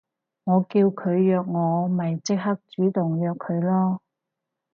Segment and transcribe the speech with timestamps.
[0.45, 3.99] 我叫佢約我咪即係主動約佢囉